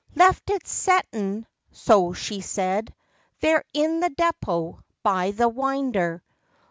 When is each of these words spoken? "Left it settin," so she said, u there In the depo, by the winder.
"Left 0.15 0.49
it 0.49 0.65
settin," 0.67 1.45
so 1.71 2.11
she 2.13 2.41
said, 2.41 2.89
u 2.89 2.95
there 3.41 3.63
In 3.71 3.99
the 3.99 4.09
depo, 4.09 4.79
by 5.03 5.29
the 5.29 5.47
winder. 5.47 6.23